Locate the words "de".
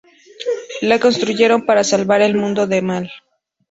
2.65-2.81